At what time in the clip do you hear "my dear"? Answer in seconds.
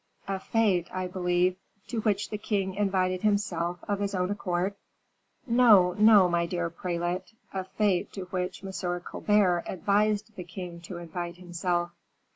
6.27-6.71